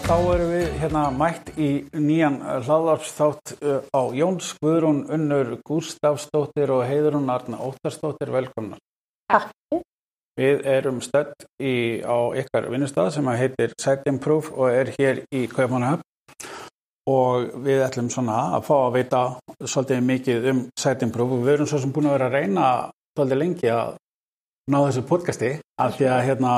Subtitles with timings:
[0.00, 6.86] þá erum við hérna mætt í nýjan hlaðarpsþátt uh, á Jóns Guðrún Unnur Gústafsdóttir og
[6.88, 8.80] Heiðrún Arna Óttarsdóttir velkomnar.
[9.28, 9.52] Takk.
[10.40, 15.44] Við erum stödd í, á ykkar vinnustad sem heitir Site Improve og er hér í
[15.52, 16.06] Kaupanahöfn
[17.12, 19.22] og við ætlum svona að fá að veita
[19.60, 22.70] svolítið mikið um Site Improve og við erum svo sem búin að vera að reyna
[23.12, 23.96] svolítið lengi að
[24.72, 25.52] ná þessu podcasti
[25.82, 26.54] af því að hérna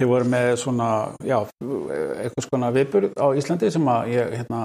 [0.00, 0.90] þið voru með svona,
[1.28, 4.60] já, eitthvað svona viðburð á Íslandi sem að ég hérna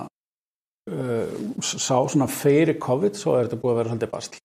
[0.91, 4.41] uh, sá svona fyrir COVID, svo er þetta búið að vera svolítið bastl.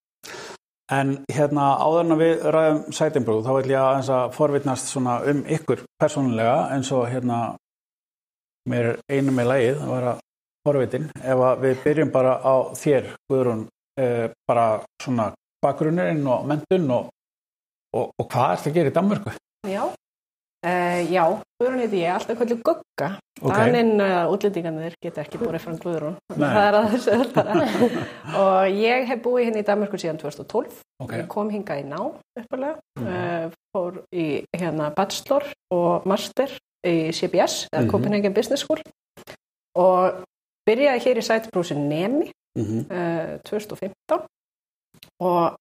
[0.91, 5.21] En hérna áður en að við ræðum sætimbrúð, þá vil ég aðeins að forvitnast svona
[5.31, 7.39] um ykkur persónulega eins og hérna
[8.71, 10.17] mér er einu með lægið að vera
[10.67, 11.07] forvitin.
[11.23, 13.69] Ef við byrjum bara á þér, Guðrún,
[14.03, 14.67] eh, bara
[15.03, 15.31] svona
[15.63, 17.15] bakgrunnurinn og mentun og,
[17.95, 19.37] og, og hvað ert að gera í Danmörku?
[19.71, 19.85] Já,
[20.67, 21.25] uh, já,
[21.61, 23.09] Guðrún heiti ég, alltaf kvöldu Gugga.
[23.41, 26.17] Daninn uh, útlendingarnir geta ekki búið frá Guðrún.
[26.35, 27.11] Það er að þessu
[28.41, 30.81] og ég hef búið hérna í Danmarku síðan 2012.
[31.05, 31.15] Ok.
[31.21, 32.01] Ég kom hingað í ná
[32.41, 32.77] uppalega.
[33.01, 36.53] Uh, fór í hérna bachelor og master
[36.87, 37.91] í CBS, eða Mhm.
[37.93, 38.81] Copenhagen Business School.
[39.79, 40.25] Og
[40.69, 42.83] byrjaði hér í sætbrúsin Nemi Mm -hmm.
[42.91, 44.27] uh, 2015
[45.23, 45.55] og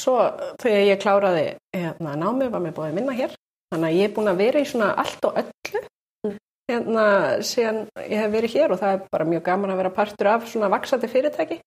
[0.00, 0.14] svo
[0.58, 1.44] þegar ég kláraði
[1.76, 3.30] hérna, námið var mér búið að minna hér
[3.74, 5.84] þannig að ég er búin að vera í svona allt og öllu
[6.70, 7.04] hérna
[7.44, 10.46] síðan ég hef verið hér og það er bara mjög gaman að vera partur af
[10.48, 11.60] svona vaksandi fyrirtæki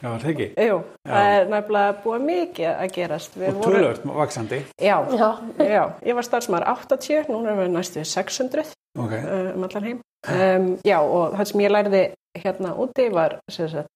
[0.00, 0.46] Já, það ekki?
[0.64, 1.12] Jú, Já.
[1.12, 4.58] það er nefnilega búið mikið að gerast Við Og tölvöld vaksandi.
[4.80, 5.28] Já, Já.
[5.60, 8.64] já, ég var starfsmæður 80, núna erum við næstu 600
[8.98, 9.12] Ok.
[9.12, 10.00] uh, um allan heim.
[10.28, 12.02] Um, já, og það sem ég lærði
[12.40, 13.88] hérna úti var sagt,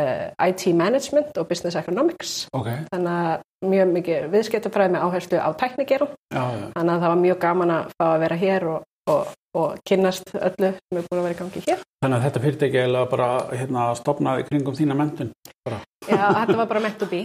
[0.00, 2.34] uh, IT Management og Business Economics.
[2.52, 2.68] Ok.
[2.92, 6.12] Þannig að mjög mikið viðskiptafræði með áherslu á tæknigerum.
[6.34, 8.80] Þannig að það var mjög gaman að fá að vera hér og,
[9.12, 9.22] og,
[9.60, 11.84] og kynnast öllu sem er búin að vera í gangi hér.
[12.04, 15.30] Þannig að þetta fyrirtæki er eiginlega bara hérna stopnaði kringum þína mentun.
[15.64, 15.78] Bara.
[16.04, 17.20] Já, þetta var bara meant to be.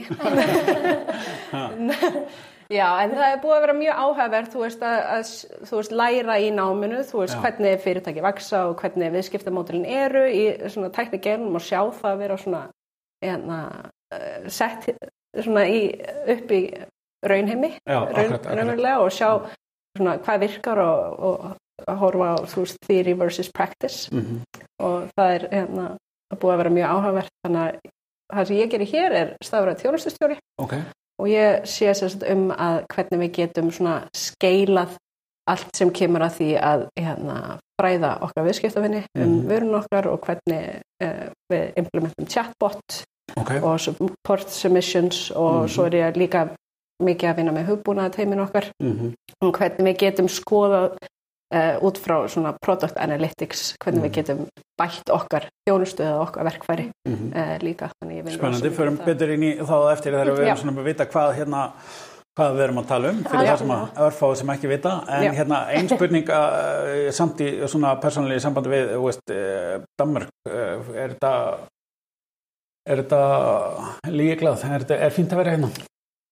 [2.70, 5.30] Já, en það er búið að vera mjög áhæfverð, þú veist, að, að
[5.66, 7.40] þú veist, læra í náminu, þú veist, Já.
[7.42, 12.38] hvernig fyrirtæki vaksa og hvernig viðskiptamódulin eru í svona tæknigerum og sjá það að vera
[12.38, 12.60] svona,
[13.26, 13.58] hérna,
[14.14, 14.86] eh, sett
[15.38, 15.80] svona í,
[16.36, 16.62] upp í
[17.26, 18.56] raunheimi, Já, akkurat, akkurat.
[18.58, 19.30] raunverulega og sjá
[19.98, 21.50] svona hvað virkar og, og
[21.88, 24.42] að horfa á, veist, theory versus practice Mm
[24.80, 25.86] og það er hérna
[26.32, 27.92] að búið að vera mjög áhugavert þannig að
[28.32, 30.74] það sem ég gerir hér er stafræð þjónustustjóri Ok.
[31.20, 34.96] og ég sé sérst um að hvernig við getum svona skeilað
[35.50, 37.36] allt sem kemur að því að hérna,
[37.82, 39.48] fræða okkar viðskiptafinni um Mhm.
[39.52, 43.02] vörun okkar og hvernig uh, við implementum chatbot
[43.38, 43.52] Ok.
[43.64, 45.68] og support submissions og Mhm.
[45.70, 46.50] svo er ég líka
[47.04, 50.98] mikið að vinna með hugbúnaða teimin okkar Mm um hvernig við getum skoðað
[51.56, 54.06] uh, út frá svona product analytics hvernig Mhm.
[54.10, 54.48] við getum
[54.82, 57.36] bætt okkar þjónustu eða okkar verkfæri -hmm.
[57.36, 57.90] uh, líka
[58.30, 61.36] Spennandi, förum með betur inn í þá eftir þegar við erum svona að vita hvað
[61.36, 61.72] hérna
[62.40, 63.52] hvað við erum að tala um fyrir Já.
[63.52, 65.32] það sem að örfáðu sem ekki vita en Já.
[65.34, 69.26] hérna ein spurning uh, samt í svona persónulegi sambandi við þú veist,
[70.00, 71.58] Danmark er þetta
[72.88, 73.22] er þetta
[74.08, 75.70] líklað er, þetta- er fínt að vera hérna?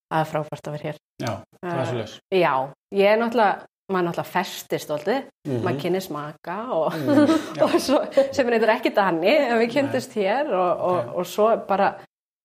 [0.08, 0.98] Það er frábært að vera hér.
[1.22, 2.54] Já, það er Eh, svo leys já,
[2.94, 5.64] ég er náttúrulega maður er náttúrulega festist alltaf Mhm.
[5.64, 7.28] maður kynni smaka og, Mm,
[7.58, 7.64] já.
[7.64, 11.52] og svo, sem er eitthvað ekki danni en við kynntumst hér og, og, og svo
[11.54, 11.94] er bara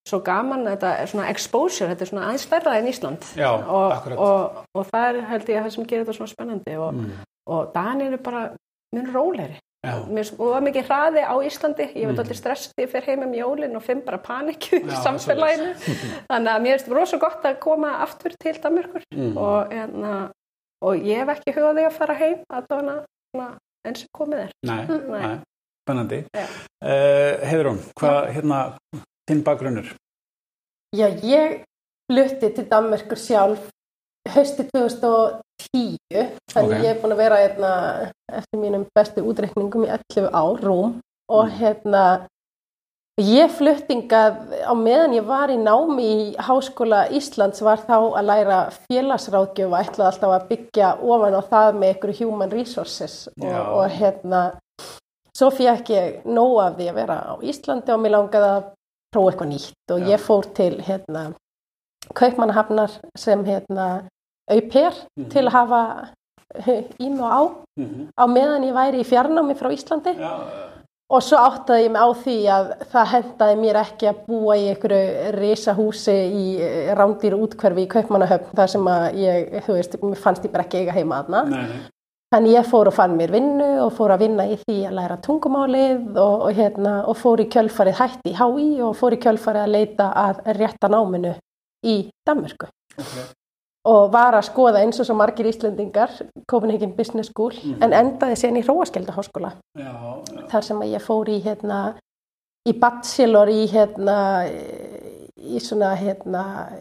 [0.08, 3.22] svo gaman þetta er svona exposure, þetta er svona aðeins stærra en Ísland.
[3.36, 4.18] Já, og, akkurat.
[4.18, 7.12] og, og það er held ég það sem gerir þetta svona spennandi og, Mm,
[7.46, 8.50] og Danir er bara
[8.94, 9.56] mjög rólegri.
[9.56, 12.20] Já, Mér er mikið hraði á Íslandi ég veit Mhm.
[12.22, 15.72] allir stress þegar ég fer heim um jólin og finn bara panikju í samfélaginu
[16.30, 19.36] þannig að mér finnst rosa gott að koma aftur til Danmörkur Mm.
[19.36, 20.30] og, enna,
[20.82, 24.50] og ég hef ekki hugað því að fara heim að svona eins og komið er
[24.62, 25.26] Nei, Nei.
[25.26, 25.38] nei,
[25.82, 26.46] spennandi Já.
[26.84, 28.60] uh, Heiðrún, hvað hérna
[29.28, 29.90] þinn bakgrunnur?
[30.94, 31.64] Já, ég
[32.06, 33.66] flutti til Danmerkur sjálf
[34.28, 35.96] hausti 2010
[36.52, 36.84] þannig Ok.
[36.84, 37.70] ég er búin að vera hérna,
[38.32, 41.56] eftir mínum bestu útreikningum í 11 ár, rúm og Mm.
[41.58, 42.04] hérna
[43.20, 48.58] ég fluttingað á meðan ég var í námi í Háskóla Íslands var þá að læra
[48.90, 53.90] félagsráðgjöf og ætlaði alltaf að byggja ofan á það með ykkur human resources og, og
[53.90, 54.42] hérna
[55.36, 58.64] svo fekk ég nóg af því að vera á Íslandi og mér langaði að
[59.12, 60.06] prófa eitthvað nýtt og Já.
[60.08, 61.34] ég fór til hérna
[62.14, 64.02] Kaupmannahafnar sem hérna
[64.50, 65.28] auper Mhm.
[65.30, 66.08] til að hafa
[67.00, 67.42] í mig á.
[67.78, 70.12] Mm á meðan ég væri í fjarnámi frá Íslandi.
[70.18, 70.32] Já,
[71.10, 74.66] og svo áttaði ég mig á því að það hendaði mér ekki að búa í
[74.74, 76.44] einhverju risahúsi í
[76.96, 80.92] rándýru útkverfi í Kaupmannahöfn þar sem að ég, þú veist, fannst ég bara ekki eiga
[80.92, 81.44] heima aðna
[82.32, 85.16] Þannig ég fór og fann mér vinnu og fór að vinna í því að læra
[85.20, 89.66] tungumálið og, og, hérna, og fór í kjölfarið hætti í HÍ og fór í kjölfarið
[89.66, 91.34] að leita að rétta náminu
[91.84, 92.68] í Danmörku.
[92.98, 93.24] Okay.
[93.84, 96.10] Og var að skoða eins og svo margir Íslendingar,
[96.46, 97.82] Copenhagen Business School, Mhm.
[97.82, 99.52] en endaði sen í Hróaskildaháskóla.
[99.76, 100.46] Já, já.
[100.48, 101.94] Þar sem ég fór í, hérna,
[102.68, 104.46] í bachelor í, hérna,
[105.36, 106.78] í svona, hérna,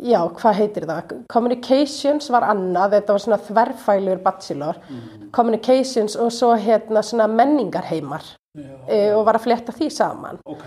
[0.00, 1.26] já, hvað heitir það?
[1.28, 4.76] Communications var annað, þetta var svona þverfælur bachelor.
[4.88, 5.30] Mhm.
[5.32, 8.22] Communications og svo hérna svona menningarheimar
[8.56, 10.38] Já, e, og var að fletta því saman.
[10.46, 10.64] Ok,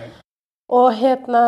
[0.71, 1.39] Og hérna,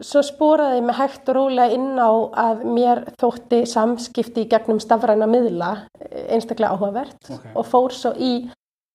[0.00, 2.08] svo spóraði ég mig hægt og rólega inn á
[2.46, 7.44] að mér þótti samskipti í gegnum stafræna miðla eh, einstaklega áhugavert Ok.
[7.54, 8.48] og fór svo í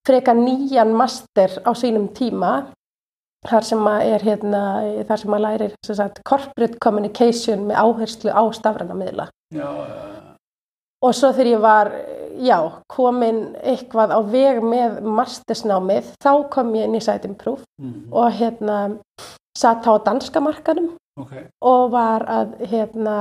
[0.07, 2.71] freka nýjan master á sínum tíma
[3.47, 4.61] þar sem að er hérna,
[5.07, 9.27] þar sem að lærir sem sagt, corporate communication með áherslu á stafræna miðla.
[9.53, 9.67] já,
[11.05, 11.91] Og svo þegar ég var,
[12.41, 12.57] já,
[12.89, 18.09] komin eitthvað á veg með mastersnámið, þá kom ég inn í Site Improve Mhm.
[18.11, 18.97] og hérna
[19.57, 21.33] satt á danska markanum ok.
[21.61, 23.15] og var að hérna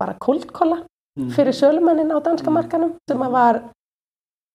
[0.00, 0.80] bara koldkolla
[1.18, 1.30] Mhm.
[1.34, 2.54] fyrir sölumannin á danska Mm.
[2.54, 3.60] markanum sem að var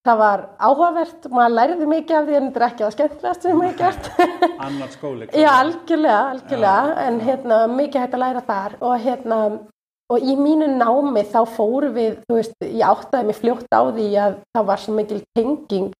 [0.07, 3.57] það var áhugavert, maður læriði mikið af því en þetta er ekki að skemmtilegast sem
[3.59, 4.09] maður gert
[4.65, 5.27] Annar skóli.
[5.33, 7.25] Já, algjörlega, algjörlega, Já, en já.
[7.27, 9.39] hérna, mikið hægt að læra þar og hérna,
[10.13, 14.07] og í mínu námi þá fórum við, þú veist, ég áttaði mig fljótt á því
[14.25, 15.91] að það var svo mikil tenging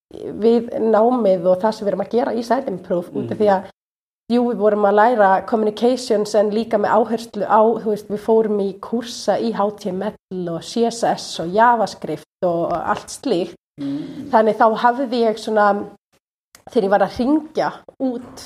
[0.46, 3.50] við námið og það sem við erum að gera í Site Improve út af því
[3.57, 3.72] að
[4.31, 8.63] jú, við vorum að læra communications en líka með áherslu á, þú veist, við fórum
[8.63, 13.60] í kursa í HTML og CSS og JavaScript og allt slíkt.
[13.75, 14.30] Mm.
[14.31, 15.63] þannig þá hafði ég svona
[16.72, 18.44] þegar ég var að ringja út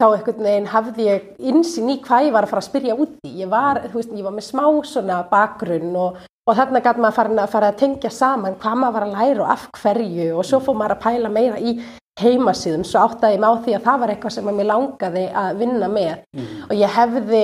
[0.00, 3.18] þá einhvern veginn hafði ég insinn í hvað ég var að fara að spyrja út
[3.28, 3.34] í.
[3.42, 6.16] Ég var, þú veist, ég var með smá svona bakgrunn og,
[6.48, 9.52] og þarna gæti maður að fara að tengja saman hvað maður var að læra og
[9.54, 10.30] af hverju.
[10.34, 11.76] Og svo fór maður að pæla meira í
[12.20, 15.24] heimasíðum svo áttaði ég mig á því að það var eitthvað sem að mér langaði
[15.34, 16.60] að vinna með Mhm.
[16.70, 17.42] og ég hefði,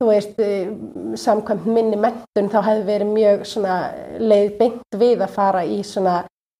[0.00, 0.42] þú veist,
[1.24, 3.76] samkvæmt minni mentun þá hefði verið mjög svona
[4.20, 6.18] leið beint við að fara í svona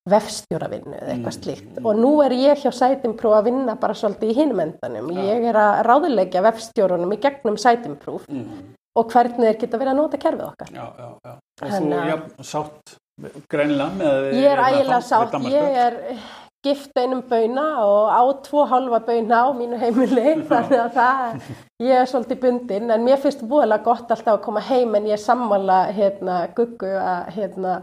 [0.09, 1.43] vefstjóravinnu eða eitthvað Mm.
[1.45, 5.11] slíkt og nú er ég hjá Sætimprú að vinna bara svolítið í hinum endanum.
[5.13, 8.75] Ég er að ráðulegja vefstjórunum í gegnum Sætimprú Mhm.
[8.97, 10.69] og hvernig þeir geta verið að nota kerfið okkar.
[10.73, 11.33] Já, já, já.
[11.63, 12.97] Og Þannig þú, já, sátt
[13.51, 14.33] greinilega með...
[14.33, 15.97] Ég er hérna, ægilega sátt, ég er
[16.65, 21.47] gift einum bauna og á tvo halva bauna á mínu heimili þannig að það,
[21.81, 25.17] ég er svolítið bundin en mér finnst voðalega gott alltaf að koma heim en ég
[25.17, 27.79] er sammála hérna guggu að hérna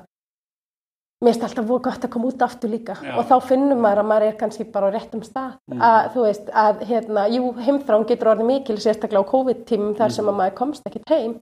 [1.26, 3.16] mér finnst alltaf voða gott að koma út aftur líka Já.
[3.18, 5.82] og þá finnum maður að maður er kannski bara á réttum stað Mm.
[5.82, 10.26] að þú veist að hérna, jú, heimþrán getur orðið mikil sérstaklega á COVID-tímum þar sem
[10.26, 10.30] Mm.
[10.32, 11.34] að maður komst ekki heim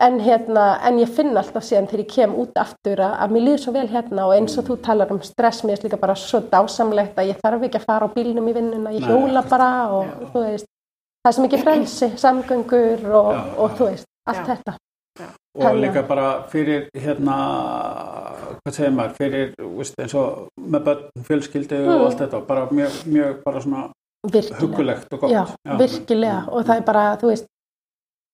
[0.00, 3.42] en hérna, en ég finn alltaf síðan þegar ég kem út aftur að, að mér
[3.46, 6.14] líður svo vel hérna og eins og þú talar um stress mér er líka bara
[6.16, 9.70] svo dásamlegt að ég þarf ekki að fara á bílnum í vinnuna, ég hjóla bara
[9.92, 10.30] og Já.
[10.32, 10.66] þú veist
[11.20, 13.76] það er sem ekki frelsi, samgöngur og, Já, og já.
[13.80, 14.48] þú veist, allt Já.
[14.54, 14.76] þetta
[15.20, 17.36] og Þannig líka bara fyrir hérna,
[18.60, 19.48] hvað segir maður fyrir,
[19.78, 21.88] veist, eins og með börn, fjölskyldi Mm.
[21.96, 23.82] og allt þetta bara mjög, mjög bara svona
[24.30, 25.44] virkilega, hugulegt og gott já,
[25.80, 27.46] virkilega og það er bara, þú veist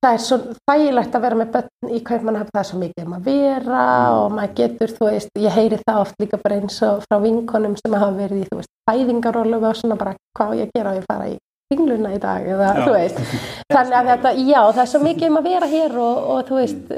[0.04, 0.36] það er svo
[0.70, 4.18] þægilegt að vera með börn í kaupmannahöfn, það er svo mikið um að vera Mm.
[4.20, 7.76] og maður getur, þú veist, ég heyri það oft líka bara eins og frá vinkonum
[7.80, 11.06] sem hafa verið í, þú veist, fæðingarólu og svona bara, hvað ég gera, á ég
[11.10, 11.36] fara í
[11.72, 12.84] ringluna í dag, eða, Já.
[12.86, 13.18] þú veist
[13.74, 16.60] þannig að þetta, já, það er svo mikið um að vera hér og, og þú
[16.60, 16.92] veist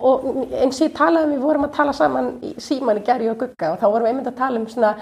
[0.00, 0.26] og
[0.60, 3.40] eins og ég talaði um, við vorum að tala saman í síman í gerði og
[3.40, 4.92] gugga og þá vorum við einmitt að tala um svona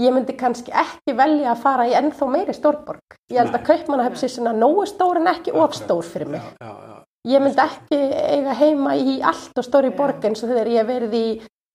[0.00, 3.18] ég myndi kannski ekki velja að fara í ennþá meiri stórborg.
[3.30, 3.64] Ég held að.
[3.70, 5.80] Kaupmannahöfn sé svona nógu stór en ekki of Akkurat.
[5.82, 6.40] stór fyrir mig.
[6.40, 6.96] já, já, já.
[7.28, 11.12] Ég myndi ekki eiga heima í allt og stóri borg eins og þegar ég verið
[11.14, 11.24] í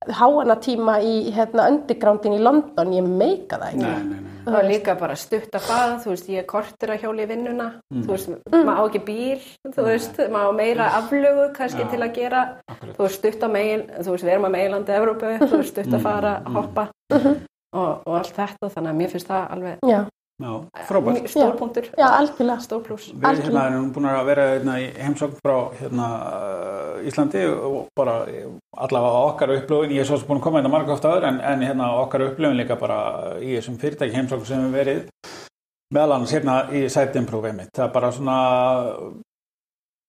[0.10, 3.86] háana tíma í hérna, undergroundin í London, ég meika það ekki.
[3.86, 4.32] Nei, nei, nei.
[4.46, 7.30] Það var líka bara stutt að fara, þú veist, ég er kortur að hjóla í
[7.32, 8.04] vinnuna, Mm.
[8.04, 9.42] þú veist, maður á ekki bíl,
[9.74, 11.90] þú veist, maður á meira aflögu kannski Já.
[11.90, 12.96] til að gera, Akkurat.
[12.98, 15.94] þú veist, stutt á megin, þú veist, við erum að meilandi Evrópu, þú veist, stutt
[15.94, 16.56] að fara, Mm, mm.
[16.56, 16.90] hoppa
[17.76, 20.00] og, og allt þetta, þannig að mér finnst það alveg Já,
[20.44, 20.52] Já,
[20.90, 21.16] frábært.
[21.16, 22.64] mjög stór punktur, já, algjörlega.
[22.66, 23.06] stór pluss.
[23.16, 26.08] Við hérna erum búin að vera hérna, í heimsókn frá hérna,
[26.40, 28.18] uh, Íslandi og bara
[28.76, 31.40] allavega okkar upplöfun, ég er svo sem búin að koma hérna marga oft aður en,
[31.40, 33.00] en hérna okkar upplöfun líka bara
[33.40, 35.06] í þessum fyrirtæki heimsókn sem við verið
[35.96, 37.72] meðal annars hérna í Site Improve einmitt.
[37.78, 38.38] Það er bara svona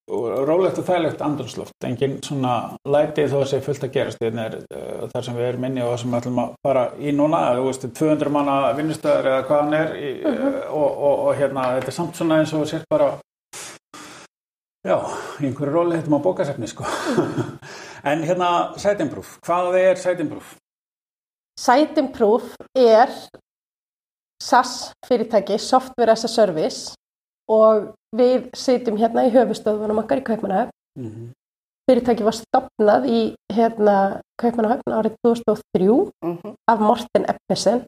[0.06, 2.54] rólegt og þægilegt andrunsloft, engin svona
[2.86, 4.22] lætið þó að sé fullt að gerast.
[4.22, 6.84] Hérna er uh, þar sem við erum inni og það sem við ætlum að fara
[6.98, 11.40] í núna, veist, 200 manna vinnustöður eða hvað hann er í, uh, og, og, og
[11.40, 13.10] hérna, þetta er samt svona eins og sér bara
[14.86, 14.98] já,
[15.42, 16.86] einhverju róli þetta má bókasefni sko.
[18.06, 20.54] En hérna Site Improve, hvað er Site Improve?
[21.58, 23.10] Siteimproof er
[24.42, 26.94] SAS fyrirtæki, Software as a Service
[27.48, 30.72] og við sitjum hérna í höfustöðunum okkar í Kaupmannahöfn.
[30.98, 31.28] Mm -hmm.
[31.86, 33.20] Fyrirtæki var stopnað í
[33.52, 36.54] hérna, Kaupmannahöfn árið 2003 Mm -hmm.
[36.68, 37.84] af Morten Eppesen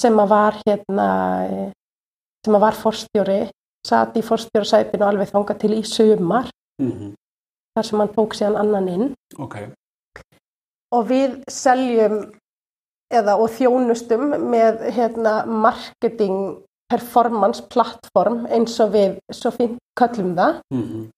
[0.00, 1.08] sem var hérna
[2.46, 3.50] var forstjóri
[3.86, 6.50] satt í forstjórasætinu alveg þanga til í sumar
[6.80, 7.14] Mm -hmm.
[7.76, 9.56] þar sem hann tók síðan annan inn Ok.
[10.92, 12.32] og við seljum
[13.12, 20.60] eða og þjónustum með hérna marketing performance plattform eins og við svo fint kallum það
[20.74, 21.08] Mm -hmm.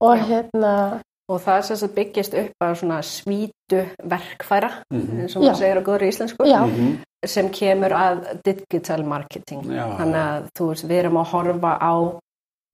[0.00, 0.24] og Já.
[0.24, 5.20] hérna Og það sem sagt byggist upp á svona svítu verkfæra, Mhm.
[5.20, 6.98] eins og maður segir á góðri íslensku, já, Mhm.
[7.26, 9.62] sem kemur að digital marketing.
[9.64, 9.96] Já.
[9.98, 12.20] Þannig að þú veist, við erum að horfa á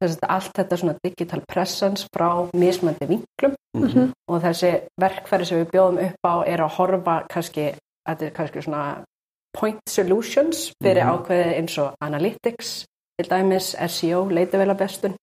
[0.02, 4.12] þess að allt þetta svona digital presence frá mismandi vinklum Mhm.
[4.28, 7.74] og þessi verkfæri sem við bjóðum upp á er að horfa kannski,
[8.08, 9.04] þetta er kannski svona
[9.58, 11.12] point solutions fyrir Mhm.
[11.14, 12.84] ákveði eins og analytics,
[13.18, 15.14] til dæmis SEO, leitavélabestun.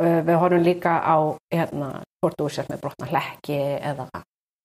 [0.00, 4.08] Uh, Við horfum líka á hérna, hvort þú sért með brotna hlekki eða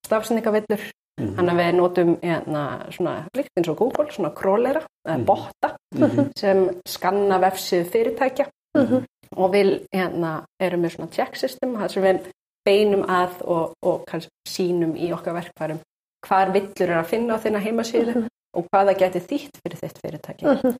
[0.05, 0.83] stafsendingavillur.
[1.19, 1.35] Mhm.
[1.35, 5.25] Þannig að við notum hérna, svona, líkt eins og Google, svona królera, Mhm.
[5.25, 6.31] botta Mhm.
[6.37, 8.45] sem skanna vefsið fyrirtækja
[8.77, 9.03] Mhm.
[9.35, 12.19] og við hérna, erum með svona check system þar sem við
[12.67, 14.05] beinum að og, og
[14.47, 15.79] sínum í okkar verkfærum
[16.25, 20.01] hvar villur er að finna á þinna heimasíðu og hvað það geti þýtt fyrir þitt
[20.05, 20.45] fyrirtæki.
[20.45, 20.75] Mhm.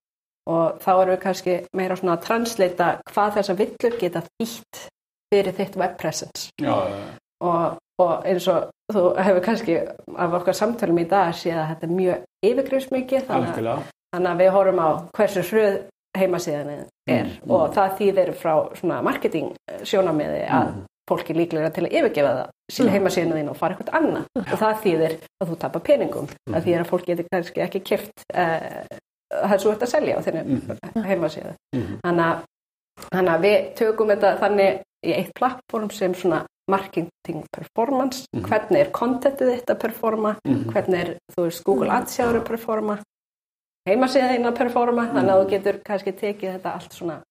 [0.48, 4.86] og þá erum við kannski meira svona að translata hvað þessar villur geta þýtt
[5.34, 6.50] fyrir þitt web presence.
[6.62, 6.72] Já,
[7.42, 9.76] og, og eins og þú hefur kannski
[10.18, 13.84] af okkar samtölum í dag séð að þetta er mjög yfirgrifsmikið þannig, að-
[14.16, 15.78] þannig að við horfum á hversu hröð
[16.18, 20.82] heimasíðan er Mm, og það þýðir frá svona marketing sjónamiði að Mhm.
[21.08, 22.94] Fólk er líklega til að yfirgefa það sína Mm.
[22.98, 24.26] heimasíðan þín og fara eitthvað annað.
[24.36, 28.24] Og það þýðir að þú tapar peningum það þýðir að fólk getur kannski ekki kipt
[28.34, 31.04] það sem þú ert að selja á þinni Mhm.
[31.08, 31.54] heimasíðu.
[31.76, 32.00] Mhm.
[33.14, 38.26] þannig að, við tökum þetta þannig í eitt plattform sem svona marketing performance.
[38.36, 38.44] Mhm.
[38.48, 40.36] hvernig er contentið þitt að performa?
[40.46, 40.72] Mhm.
[40.74, 43.00] hvernig er, þú veist, Google Ads jáður að performa?
[43.88, 45.08] Heimasíða þín að performa?
[45.14, 47.22] Þannig að þú getur kannski tekið þetta allt svona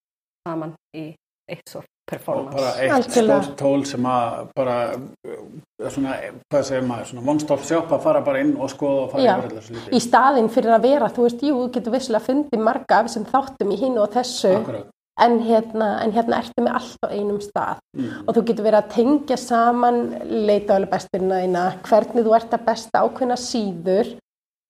[0.47, 1.14] saman í
[1.50, 2.55] eitt sort Og performance.
[2.55, 7.95] Bara eitt stórt tól sem að bara uh, svona, hvað segir maður, svona one-stop shop
[7.97, 10.87] að fara bara inn og skoða og fara yfir allir svo í staðinn fyrir að
[10.87, 14.13] vera, þú veist, jú, þú getur vissilega fundið marga af þessum þáttum í hinn og
[14.15, 14.93] þessu Akkurat.
[15.27, 17.83] en hérna, en hérna ertu með allt á einum stað.
[17.99, 18.13] Mm.
[18.23, 20.01] og þú getur verið að tengja saman
[20.47, 24.15] leita alveg besturina þína, hvernig þú ert að besta ákveðna síður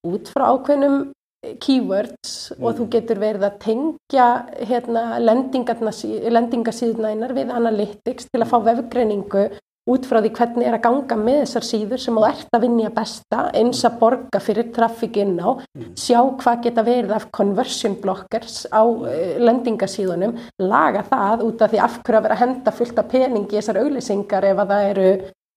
[0.09, 0.99] út frá ákveðnum
[1.47, 2.77] eh, keywords og Mm.
[2.81, 4.27] þú getur verið að tengja
[4.69, 9.47] hérna, lendingasíðuna þínar við analytics til að fá vefgreiningu
[9.87, 12.89] út frá því hvernig er að ganga með þessar síður sem þú ert að vinja
[12.91, 15.93] besta eins að borga fyrir traffic inn á Mm.
[15.95, 21.79] sjá hvað geta verið af conversion blockers á uh, lendingasíðunum laga það út af því
[21.85, 24.91] af hverju að vera að henda fullt af peningi í þessar auglýsingar ef að það
[24.91, 25.11] eru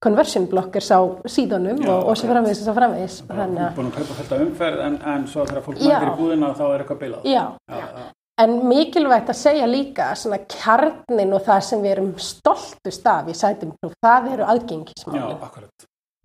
[0.04, 2.32] conversion blockers á síðunum Já, og, og akkurat.
[2.32, 5.66] framvegis og svo framvegis þannig að, búin að kaupa af umferð en, en svo þegar
[5.66, 7.28] fólk mætir í búðina þá er eitthvað bilað.
[7.28, 8.08] já, Já, já.
[8.40, 13.36] en mikilvægt að segja líka svona kjarnin og það sem við erum stoltust af í
[13.36, 15.68] sætumprúf, það eru aðgengismálin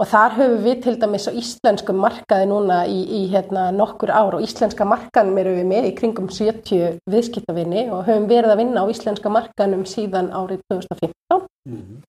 [0.03, 4.35] og þar höfum við til dæmis á íslensku markaði núna í, í hérna, nokkur ár
[4.39, 8.83] og íslenska markaðnum erum við með í kringum 70 viðskiptavinni og höfum verið að vinna
[8.83, 12.03] á íslenska markaðnum síðan árið 2015 Mm.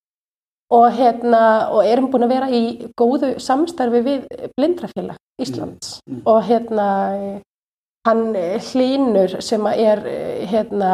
[0.73, 1.43] Og, hérna,
[1.73, 2.63] og erum búin að vera í
[2.97, 4.25] góðu samstarfi við
[4.57, 5.99] blindrafélag Íslands.
[6.05, 6.23] Mm, mm.
[6.31, 6.87] og hérna
[8.05, 10.91] hann eh, hlínur sem að er eh, hérna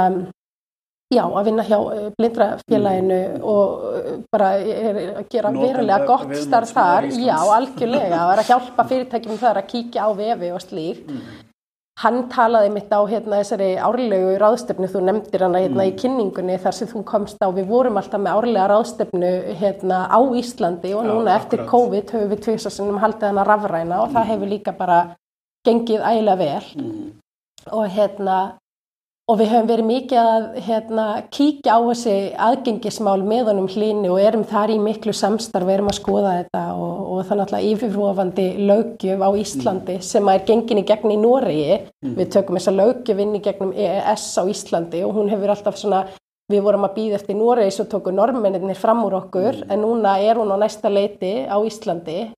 [1.11, 6.35] já að vinna hjá eh, blindrafélaginu og eh, bara er að gera Notenda verulega gott
[6.39, 7.09] starf þar.
[7.11, 8.25] Já algjörlega.
[8.25, 11.50] Og er að hjálpa fyrirtækjum þar að kíkja á vefi og slík Mm.
[12.01, 15.89] Hann talaði mitt á hérna, þessari árlegu ráðstefnu, þú nefndir hana hérna, Mm.
[15.91, 20.19] í kynningunni þar sem þú komst á, við vorum alltaf með árlega ráðstefnu hérna, á
[20.41, 21.69] Íslandi og Já, núna eftir akkurat.
[21.71, 25.15] COVID höfum við tvisasinnum haldið hana rafræna og það hefur líka bara
[25.65, 27.11] gengið ægilega vel Mm.
[27.71, 28.53] og hérna
[29.31, 34.19] og við höfum verið mikið að hérna, kíkja á þessi aðgengismál með honum hlýni og
[34.19, 38.47] erum þar í miklu samstarf, erum að skoða þetta og, og það er náttúrulega yfirvofandi
[38.71, 41.77] löggjöf á Íslandi sem að er gengin í gegn í Noregi.
[42.03, 42.17] Mm.
[42.17, 46.03] Við tökum þessa löggjöf inn í gegnum EES á Íslandi og hún hefur alltaf svona,
[46.51, 49.71] við vorum að býða eftir Noregi svo tóku normennir fram úr okkur Mm.
[49.71, 52.33] en núna er hún á næsta leiti á Íslandi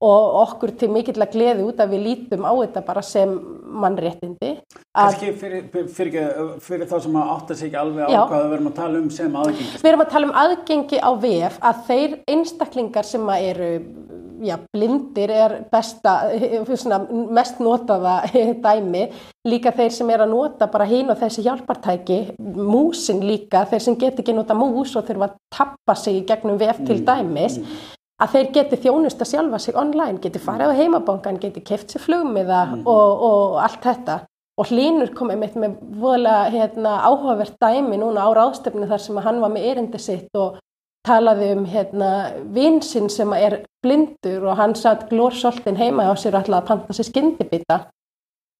[0.00, 3.34] og okkur til mikill að gleði út að við lítum á þetta bara sem
[3.80, 4.52] mannréttindi.
[4.96, 6.30] Að Kannski fyrir, fyrir,
[6.64, 9.10] fyrir þá sem að átta sig ekki alveg á hvað við verum að tala um
[9.12, 9.82] sem aðgengis.
[9.82, 13.70] við erum að tala um aðgengi á VF að þeir einstaklingar sem eru
[14.40, 16.14] já, blindir er besta,
[16.72, 17.00] svona,
[17.36, 18.16] mest notaða
[18.64, 19.06] dæmi,
[19.48, 23.98] líka þeir sem er að nota bara hín og þessi hjálpartæki, músin líka, þeir sem
[24.00, 27.60] get ekki nota mús og þurfa að tappa sig í gegnum VF til dæmis,
[28.20, 32.04] að þeir geti þjónust að sjálfa sig online, geti farið á heimabankan, geti keft sér
[32.04, 34.18] flugmiða og, og allt þetta.
[34.60, 39.40] Og Hlínur kom einmitt með voðalega hérna, áhugavert dæmi núna á ráðstöfni þar sem hann
[39.40, 40.58] var með erindi sitt og
[41.06, 42.10] talaði um hérna,
[42.52, 47.08] vinsinn sem er blindur og hann satt glórsoltin heima á sér ætlaði að panta sér
[47.08, 47.78] skyndibita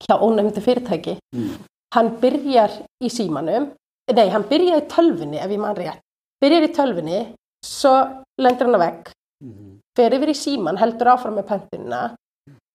[0.06, 1.18] hjá ónefndi fyrirtæki.
[1.36, 1.52] Mm.
[1.94, 3.68] Hann byrjar í símanum,
[4.14, 6.00] nei, hann byrjar í tölfunni ef ég mann rétt.
[6.40, 7.22] Byrjar í tölfunni,
[7.66, 7.92] svo
[8.40, 9.10] lendur hann að vegg,
[9.44, 9.78] Mhm.
[9.96, 12.14] fer yfir í síman, heldur áfram með pöntunina,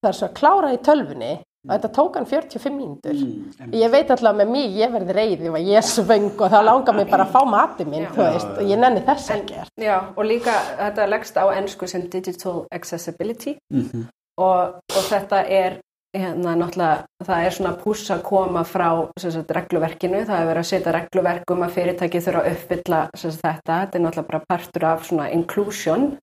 [0.03, 1.33] það er svo að klára í tölfunni
[1.67, 3.13] og þetta tók hann 45 mínútur.
[3.13, 3.71] Mm.
[3.73, 6.93] Ég veit alltaf með mig, ég verði reyði og ég er svöng og þá langar
[6.95, 8.09] mig bara að fá matið minn, Já.
[8.11, 9.63] þú veist, og ég nenni þess ekki.
[9.81, 14.07] Já, og líka þetta leggst á ennsku sem digital accessibility Mhm.
[14.37, 15.79] og, og þetta er
[16.15, 18.87] hérna náttúrulega, það er svona púss að koma frá
[19.19, 23.41] sagt, regluverkinu, það er verið að setja regluverk um að fyrirtæki þurfa að uppfylla sagt,
[23.43, 26.13] þetta, þetta er náttúrulega bara partur af svona inclusion.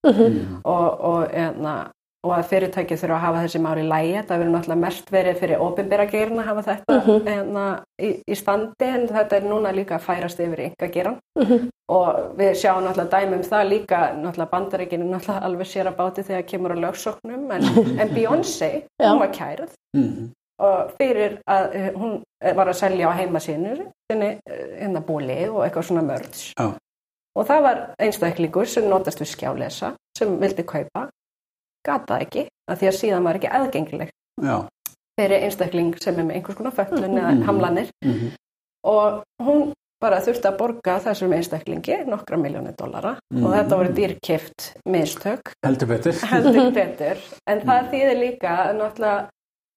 [0.63, 1.75] Og, og, hérna,
[2.23, 5.39] og að fyrirtæki þurfa að hafa þessi máli í lægi, það verður náttúrulega mest verið
[5.41, 7.65] fyrir ofinbera geirinn að hafa þetta hérna,
[7.99, 11.17] í, í standi en þetta er núna líka að færast yfir í ynga geirann
[11.97, 16.47] og við sjáum náttúrulega dæmum það líka, náttúrulega bandaríkinu náttúrulega alveg sér að báti þegar
[16.53, 17.67] kemur á lögsóknum en,
[18.05, 18.71] en Beyoncé,
[19.03, 19.75] hún var kærð.
[19.97, 20.31] Mhm.
[20.63, 22.21] og fyrir að eh, hún
[22.55, 23.73] var að selja á heimasínu
[24.07, 26.53] sinni eh, hérna bóli og eitthvað svona mörds
[27.33, 31.09] og það var einstaklingur sem notast við skjálesa sem vildi kaupa
[31.85, 34.11] gata ekki, af því að síðan var ekki aðgengileg
[34.43, 34.57] Já.
[35.21, 37.43] fyrir einstakling sem er með einhvers konar föllun eða Mhm.
[37.47, 38.33] hamlanir Mhm.
[38.85, 43.45] og hún bara þurfti að borga þessum einstaklingi nokkra miljónir dollara Mhm.
[43.45, 46.13] og þetta voru dýrkift mistök Heldur betur.
[46.13, 48.57] heldur betur en það þýðir líka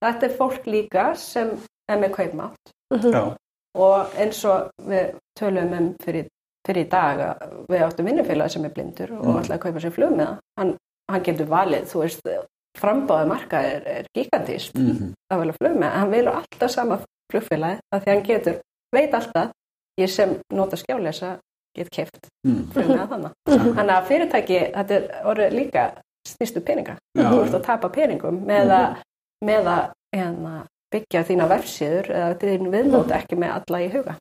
[0.03, 1.51] þetta er fólk líka sem
[1.89, 3.35] er með kaupmátt Já.
[3.75, 6.27] og eins og við tölum um fyrir,
[6.65, 9.39] fyrir í dag að við áttum vinnufélag sem er blindur og Mm.
[9.41, 10.77] ætlaði að kaupa sér flug með það hann,
[11.11, 12.21] hann getur valið, þú veist
[12.75, 15.13] frambáði marka er, er gigantist Mhm.
[15.31, 16.99] að velja flug með, hann vilur alltaf sama
[17.31, 18.59] flugfélagi að því hann getur,
[18.93, 19.51] veit alltaf
[19.99, 21.37] ég sem nota skjálesa
[21.75, 22.67] get keft Mm.
[22.71, 23.31] flug með þannig
[23.75, 25.85] þannig að fyrirtæki, þetta er orðið líka
[26.27, 28.95] stýstu peninga, Já, þú ert að tapa peningum með að,
[29.45, 34.17] með að hérna, byggja þína vefsíður eða þín viðmót ekki með alla í huga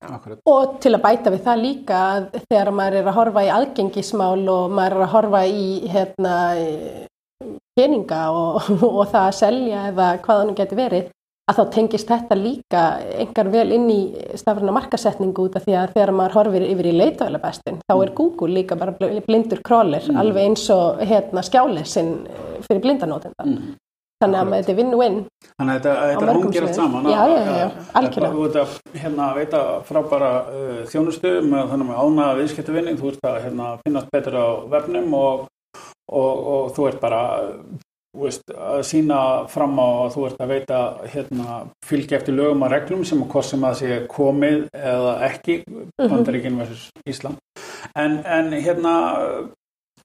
[0.00, 0.38] Akkurat.
[0.48, 4.42] Og til að bæta við það líka að þegar maður er að horfa í aðgengismál
[4.48, 6.34] og maður er að horfa í hérna,
[7.76, 11.10] peninga og, og það að selja eða hvað hann getur verið,
[11.50, 12.82] að þá tengist þetta líka
[13.24, 14.00] engar vel inn í
[14.38, 18.54] stafræna markasetningu út af því að þegar maður horfir yfir í leitavælabestin, þá er Google
[18.54, 22.12] líka bara bl- blindur królir, alveg eins og hérna, skjálesin
[22.68, 23.44] fyrir blindanótenda.
[23.46, 23.76] Mhm.
[24.20, 25.14] Þannig að þetta er win-win.
[25.56, 27.06] Þannig að þetta, þetta hangir allt saman.
[27.08, 28.32] Já, að- já, já, að- algjörlega.
[28.34, 33.28] Þú ert að hérna, veita frábæra uh, þjónustu með þannig með ána viðskiptavinning, þú ert
[33.30, 35.46] að hérna, finnast betur á vefnum og,
[36.12, 37.22] og, og þú ert bara
[38.20, 40.80] veist, að sína fram á að þú ert að veita
[41.14, 41.56] hérna,
[41.86, 45.60] fylgja eftir lögum og reglum sem að hvort sem að sé komið eða ekki,
[45.96, 47.38] Bandaríkinn versus Ísland.
[47.96, 48.94] En, en hérna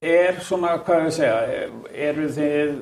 [0.00, 1.66] er svona, hvað er að segja,
[2.08, 2.72] eru þið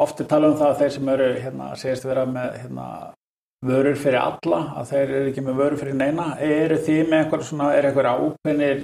[0.00, 2.88] oft er talað um það að þeir sem eru hérna, segist vera með hérna,
[3.64, 7.44] vörur fyrir alla, að þeir eru ekki með vörur fyrir neina, eru þið með einhver
[7.48, 8.82] svona, er einhver ákveðnir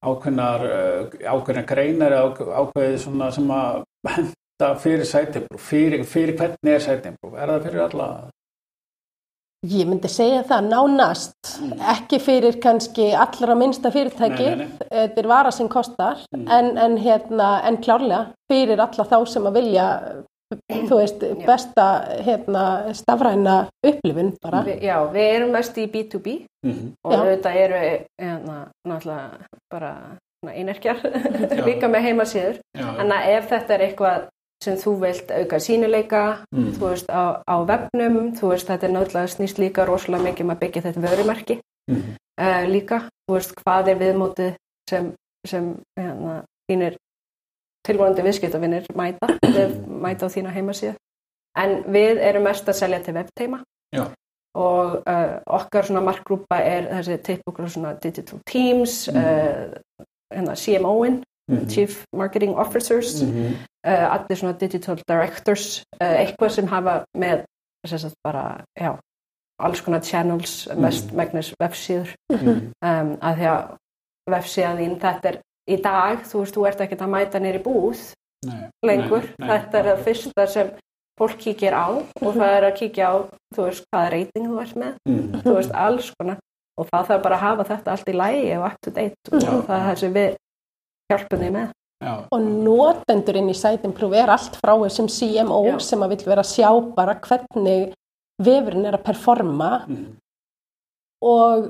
[0.00, 6.84] ákveðnar, uh, ákveðnar greinar ákveðið svona sem að henda fyrir sætibrú, fyrir, fyrir hvernig er
[6.84, 8.08] sætibrú, er það fyrir alla?
[9.68, 11.50] Ég myndi segja það nánast,
[11.92, 14.86] ekki fyrir kannski allra minnsta fyrirtæki, Nei, nei, nei.
[14.88, 16.46] þetta er vara sem kostar, Mm.
[16.48, 19.84] en, en, hérna, en klárlega fyrir alla þá sem að vilja,
[20.88, 21.86] þú veist, besta
[22.24, 22.64] hérna,
[22.96, 24.62] stafræna upplifun bara.
[24.64, 27.18] Vi, já, við erum mest í B2B Mm og Já.
[27.20, 27.76] auðvitað eru
[28.20, 28.56] hérna,
[28.88, 29.30] náttúrulega
[29.70, 29.92] bara
[30.40, 31.04] svona einherkjar
[31.68, 32.02] líka með
[32.96, 34.28] Þannig að ef þetta er eitthvað
[34.64, 36.22] sem þú vilt auka sínileika,
[36.54, 36.72] Mm.
[36.76, 40.50] þú veist, á, á vefnum, þú veist, þetta er náttúrulega snýst líka rosalega mikið um
[40.50, 42.02] að byggja þetta vörumarki mm.
[42.40, 44.52] uh, líka, þú veist, hvað er viðmótið
[44.90, 45.12] sem,
[45.46, 46.96] sem hérna, þínir
[47.86, 49.30] tilvonandi viðskiptavinnir mæta,
[50.04, 50.94] mæta á þína heimasíðu.
[51.58, 53.62] En við erum mest að selja til webteima
[54.60, 59.72] og uh, okkar svona markgrúpa er þessi typokkur svona digital teams, uh,
[60.30, 61.68] hérna CMO-in, Mhm.
[61.68, 63.54] Chief Marketing Officers, Mhm.
[63.86, 67.44] uh, allir svona digital directors, uh, eitthvað sem hafa með
[67.86, 68.98] sagt bara, já,
[69.60, 72.72] alls konar channels, mest megnis vefsíður, Mhm.
[72.82, 73.76] um, að því að
[74.30, 78.12] vefsíðan þín, þetta er í dag, þú veist, þú ert ekkert að mæta nýri búð
[78.46, 79.22] Nei, lengur.
[79.38, 80.70] nei, nei, Þetta er það fyrsta sem
[81.20, 81.88] fólk kíkir á
[82.22, 83.14] og það er að kíkja á,
[83.54, 85.42] þú veist, hvaða reyting þú ert með, Mm.
[85.42, 86.38] þú veist, alls konar.
[86.78, 89.40] Og það þarf bara að hafa þetta allt í lægi og up to date og
[89.40, 89.48] Já.
[89.66, 90.36] það er það sem við
[91.10, 91.68] hjálpum því með.
[92.00, 95.74] Já, Og notendurinn í Sætinprúf er allt frá þessum CMO Já.
[95.84, 97.90] sem að vill vera að sjá bara hvernig
[98.40, 100.06] vefurinn er að performa mm.
[101.28, 101.68] og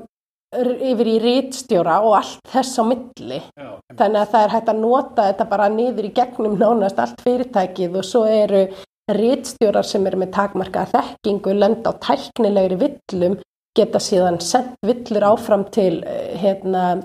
[0.51, 3.41] yfir í rítstjóra og allt þess á milli.
[3.55, 7.21] já, Þannig að það er hægt að nota þetta bara niður í gegnum nánast allt
[7.23, 8.65] fyrirtækið og svo eru
[9.11, 13.39] rítstjórar sem eru með takmarka þekkingu, lenda á tæknilegri villum,
[13.75, 17.03] geta síðan sendt villur áfram til, eh, hérna,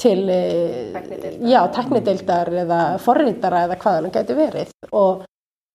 [0.00, 0.96] til eh,
[1.76, 4.74] teknideildar eða forrítara eða hvað hann gæti verið.
[4.90, 5.24] Og,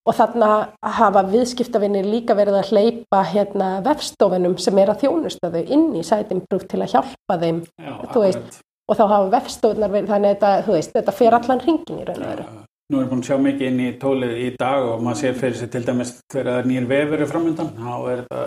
[0.05, 0.51] og þarna
[0.99, 6.67] hafa viðskiptavinnir líka verið að hleypa hérna, vefstofunum sem er að þjónustöðu inn í sætimprúf
[6.71, 7.65] til að hjálpa þeim.
[7.81, 11.65] Já, veist, og þá hafa vefstofunar verið þannig að þetta, þú veist, þetta fer allan
[11.65, 12.47] hringin í raun og veru.
[12.93, 15.55] Nú er búin að sjá mikið inn í tólið í dag og maður sér fyrir
[15.57, 18.43] sig til dæmis þegar nýjir vefur er framöndan, þá er þetta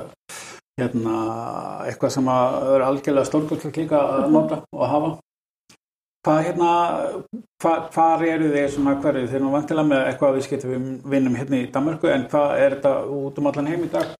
[0.78, 1.14] hérna,
[1.88, 5.10] eitthvað sem að er algjörlega stórkvöld líka að nota og að hafa.
[6.28, 6.70] Hvað hérna,
[7.62, 9.28] hva, hvar eru þið svona hverju?
[9.30, 10.82] Þeir nú vantilega með eitthvað að við við
[11.14, 14.10] vinnum hérna í Danmarku en hvað er þetta út um allan heim í dag?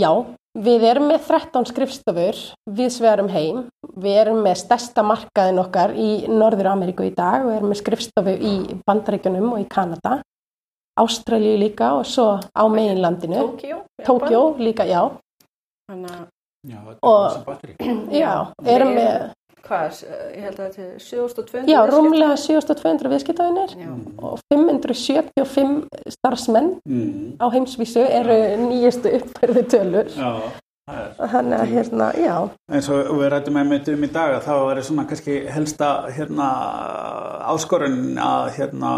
[0.00, 0.08] Já,
[0.56, 2.40] við erum með 13 skrifstofur
[2.80, 3.60] við svegarum heim.
[3.84, 7.44] Við erum með stærsta markaðin okkar í Norður Ameríku í dag.
[7.44, 8.56] Við erum með skrifstofu í
[8.88, 10.22] Bandaríkjunum og í Kanada.
[11.04, 13.44] Ástralíu líka og svo á meginlandinu.
[13.44, 13.84] Tókjó.
[14.08, 15.02] Tókjó líka, já.
[15.84, 16.30] Þannig að,
[16.62, 17.42] Já, Og-.
[18.22, 19.22] Já, við erum með,
[19.66, 20.04] hvað, s-
[20.36, 23.76] ég held að þetta er 7200 já, rúmlega 7200 viðskiptaðinir
[24.18, 27.36] og 575 starfsmenn Mm.
[27.40, 30.08] á heimsvísu eru nýjustu uppverðu tölur.
[30.16, 30.32] Já.
[31.16, 32.50] Þannig að, hérna, já.
[32.72, 36.48] eins og við rættum einmitt um í dag að það var svona kannski helsta hérna,
[37.54, 38.90] áskorun að hérna,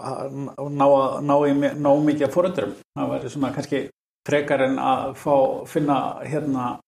[0.00, 0.30] að
[0.72, 3.88] ná, að- ná, í, mi- ná mikið af fóröldurum það væri svona kannski
[4.26, 6.78] frekar en að fá, finna hérna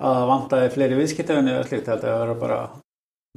[0.00, 2.78] að vantaði fleiri viðskiptafinni eða slíkt þetta að vera bara að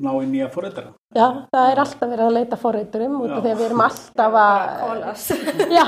[0.03, 3.51] ná í nýja fóröldara Já, það er alltaf verið að leita forreiturum út af því
[3.51, 5.25] að við erum alltaf að, Kólas.
[5.77, 5.85] já,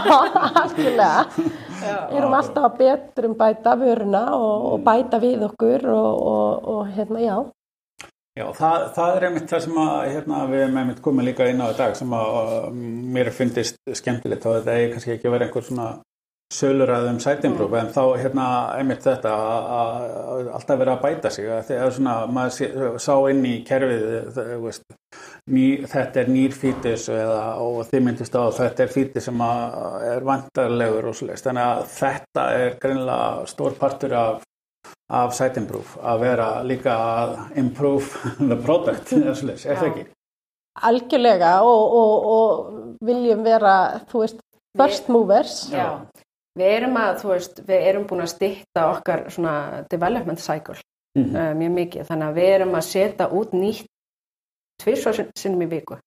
[1.86, 1.98] Já.
[2.12, 6.70] við erum alltaf að betur um bæta vöruna og, og bæta við okkur og, og,
[6.76, 7.38] og hérna, já,
[8.36, 11.62] Já, það, það er einmitt það sem að hérna, við erum einmitt komið líka inn
[11.64, 12.66] á í dag sem að uh,
[13.16, 15.86] mér finnist skemmtilegt og þetta er kannski ekki að vera einhver svona
[16.54, 18.46] söluræð um sætinbrúf en þá hérna
[18.78, 22.68] einmitt þetta að, alltaf vera að bæta sig að þegar svona maður sé,
[23.02, 24.06] sá inn í kerfið
[24.36, 24.86] það, veist,
[25.50, 29.46] ný, þetta er nýr fítis eða, og þið myndist á að þetta er fítis sem
[29.48, 34.44] að er vantarlegur og svoleiðis þannig að þetta er greinilega stór partur af
[35.16, 38.06] af sætinbrúf að vera líka að improve
[38.52, 40.06] the product eða svoleiðis, er það ekki?
[40.84, 43.76] algjörlega og, og, og viljum vera,
[44.10, 44.42] þú veist,
[44.78, 45.58] first movers.
[45.72, 46.04] Já.
[46.56, 50.78] Við erum að, þú veist, við erum búin að stýtta okkar svona development cycle
[51.16, 51.36] Mhm.
[51.36, 52.08] uh, mjög mikið.
[52.10, 53.86] Þannig að við erum að setja út nýtt
[54.84, 55.98] tvisvar sinnum í viku.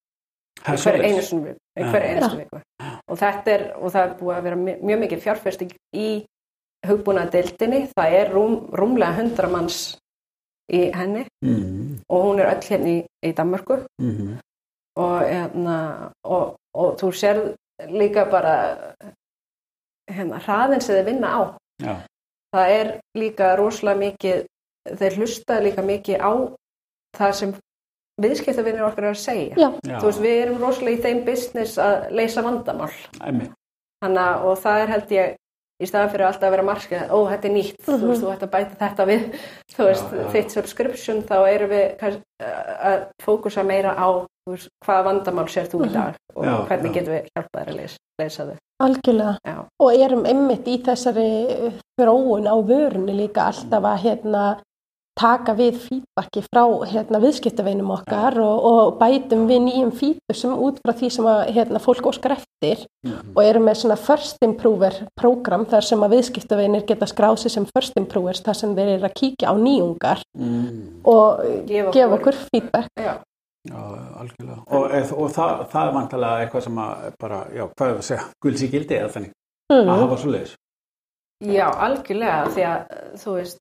[0.67, 2.37] Er Hver einu sinnum í viku.
[2.37, 2.61] Viku.
[3.09, 6.09] Og þetta er, og það er búið að vera mjög mikið fjárfesting í
[6.85, 7.87] hugbúna deildinni.
[7.97, 9.97] Það er rúm, rúmlega 100 manns
[10.71, 14.37] í henni Mhm, og hún er öll hérna í, í Danmörku mhm.
[14.97, 17.55] og, hérna, og, og þú sérð
[17.89, 18.77] líka bara
[20.09, 21.41] hérna, hraðin sem þið vinna á.
[21.83, 21.93] Já,
[22.49, 22.87] Það er
[23.21, 24.39] líka rosalega mikið,
[24.97, 26.31] þeir hlusta líka mikið á
[27.17, 27.51] það sem
[28.19, 29.53] viðskiptavinnir okkar er að segja.
[29.55, 29.67] Já.
[29.85, 32.89] já, Þú veist, við erum rosalega í þeim business að leysa vandamál.
[33.21, 33.53] einmitt.
[34.03, 35.35] Þannig að, og það er held ég,
[35.79, 38.47] í staðan fyrir alltaf að vera markað, ó, þetta er nýtt, þú veist, þú ætti
[38.47, 39.21] að bæta þetta við,
[39.75, 40.27] þú veist, Já, já.
[40.35, 44.07] þitt subscription, þá erum við að fókusa meira á,
[44.47, 46.95] þú veist, hvaða vandamál sér þú í dag og Já, hvernig já.
[46.99, 48.57] getum við hjálpað þér að leysa, leysa þau.
[48.79, 49.31] Algjörlega.
[49.43, 49.55] Já.
[49.83, 51.25] Og erum einmitt í þessari
[51.99, 54.43] þróun á vörunni líka alltaf að hérna,
[55.19, 60.93] taka við feedbacki frá hérna, viðskiptaveinum okkar og, og bætum við nýjum featursum út frá
[60.95, 63.31] því sem að, hérna, fólk óskar eftir Mhm.
[63.35, 67.65] og erum með svona first improver program þar sem að viðskiptaveinir geta skráð sig sem
[67.75, 71.01] first improvers þar sem þeir eru að kíkja á nýjungar Mm.
[71.05, 72.87] og Gefa gefa okkur- okkur feedback.
[72.99, 73.13] Já,
[74.19, 74.59] algjörlega.
[74.71, 74.83] Og,
[75.21, 78.63] og það, það er vantalega eitthvað sem að bara, já, hvað er að segja, gulds
[78.63, 79.31] í gildi eða þannig,
[79.71, 79.89] að Mm.
[79.99, 80.55] hafa svo leiðis.
[81.43, 82.79] já, algjörlega, því að,
[83.23, 83.57] þú veist,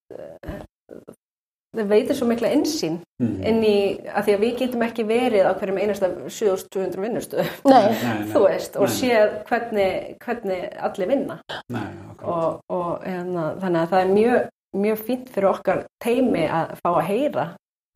[1.77, 3.41] það veitir svo mikla insýn Mm.
[3.51, 3.79] inn í,
[4.15, 7.43] að því að við getum ekki verið á hverjum einasta 7200 vinnustu,
[8.33, 8.93] þú veist, og nei.
[8.95, 11.37] séð hvernig, hvernig allir vinna.
[11.75, 11.89] Nei,
[12.23, 14.47] og, og hérna, þannig að það er mjög,
[14.85, 17.47] mjög fínt fyrir okkar teimi að fá að heyra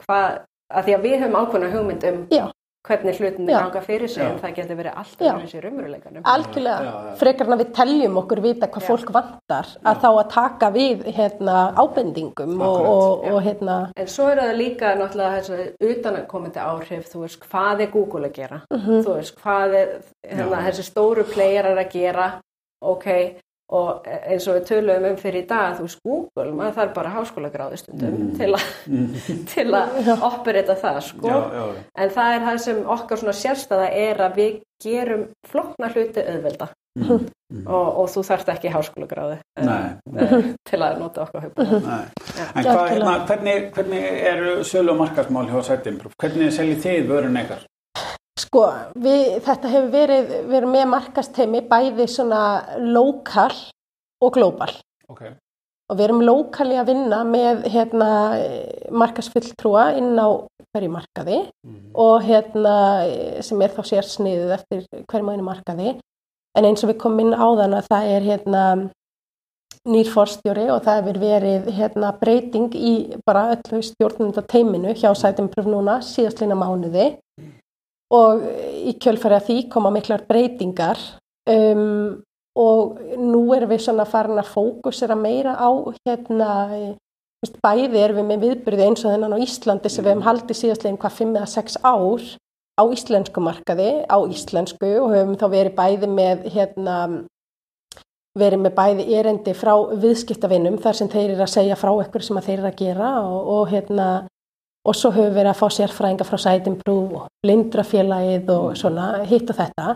[0.02, 0.40] hvað,
[0.74, 2.44] að því að við höfum ákveðna hugmynd um Já.
[2.82, 3.58] Hvernig hlutinni Já.
[3.62, 4.28] ganga fyrir sig Já.
[4.32, 5.32] en það getur verið allt Já.
[5.32, 6.22] öðru sér umröðleikanum.
[6.24, 7.14] algjörlega, Já, já, já.
[7.20, 8.88] frekar en að við teljum okkur vita hvað Já.
[8.88, 13.32] fólk vantar að þá að taka við hérna, ábendingum og, og, Já.
[13.32, 17.92] og hérna En svo er það líka náttúrulega þessu utanakomandi áhrif, þú veist, hvað er
[17.92, 18.60] Google að gera?
[18.72, 19.88] Þú veist, hvað er
[20.26, 20.66] hérna, Já.
[20.70, 22.32] þessi stóru playerar að gera?
[22.82, 23.36] Ok,
[23.72, 27.14] og eins og við töluðum um fyrir í dag, þú veist, Google, maður þarf bara
[27.14, 28.66] háskólagráði stundum til að
[29.54, 31.32] til að operita það, sko.
[31.32, 31.64] Já, já,
[32.04, 36.72] En það er það sem okkar svona sérstæða er að við gerum flókna hluti auðvelda.
[37.00, 40.34] Og, og þú þarft ekki háskólagráði eh, Nei, eh,
[40.68, 41.46] til að nota okkar.
[41.56, 42.44] Já.
[42.52, 46.16] En hvað, hérna, hvernig, hvernig eru sölu og markasmál hjá Sætimproof?
[46.20, 47.64] Hvernig seljið þið vörun ykkar?
[48.42, 48.64] Sko,
[48.98, 52.42] við, þetta hefur verið, erum með markasteimi bæði svona
[52.80, 53.52] lokal
[54.22, 54.72] og global.
[55.12, 55.26] Ok.
[55.92, 58.06] og við erum lokali að vinna með hérna
[58.96, 60.40] markasfulltrúa inn á
[60.72, 61.40] hverju markaði
[62.00, 62.76] og hérna
[63.44, 65.92] sem er þá sér sniðið eftir hverjum einu markaði.
[66.56, 68.62] En eins og við komum inn á þann að það er hérna
[69.88, 72.94] nýr forstjóri og það hefur verið hérna breyting í
[73.26, 77.16] bara öllu stjórnunda teiminu hjá Sætimpröf núna síðastlina mánuði
[78.12, 78.44] og
[78.82, 81.00] í kjölfæri að því koma miklar breytingar
[81.48, 82.20] um,
[82.58, 85.70] og nú erum við svona farin að fókusera meira á
[86.04, 86.50] hérna
[87.64, 91.00] bæði erum við með viðbyrði eins og þennan á Íslandi sem við hefum haldið síðastlegin
[91.00, 92.26] hvað 5 eða 6 ár
[92.78, 96.96] á íslensku markaði, á íslensku og höfum þá verið bæði með hérna
[98.38, 102.40] verið með bæði erendi frá viðskiptavinnum þar sem þeir eru að segja frá ekkur sem
[102.40, 104.06] þeir eru að gera og, og hérna
[104.82, 109.52] og svo höfum við verið að fá sérfræðinga frá Sætimprú og blindrafélagið og svona hitt
[109.52, 109.94] og þetta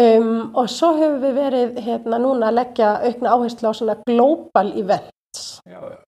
[0.00, 4.72] um, og svo höfum við verið hérna núna að leggja aukna áherslu á svona global
[4.80, 5.98] events Já, já.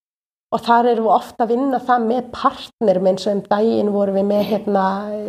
[0.55, 4.17] og þar erum við ofta að vinna það með partnerum eins og um daginn vorum
[4.17, 4.85] við með hérna